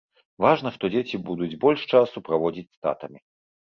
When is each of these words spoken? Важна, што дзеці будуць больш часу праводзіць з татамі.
Важна, 0.45 0.69
што 0.77 0.91
дзеці 0.95 1.21
будуць 1.29 1.53
больш 1.67 1.87
часу 1.95 2.27
праводзіць 2.31 2.69
з 2.75 2.87
татамі. 2.87 3.19